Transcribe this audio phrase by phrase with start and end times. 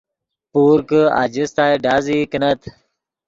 [0.51, 2.59] پور کہ آجستائے ڈازئی کینت